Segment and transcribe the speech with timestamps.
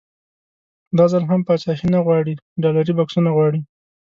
[0.97, 3.61] دا ځل هم پاچاهي نه غواړي ډالري بکسونه غواړي.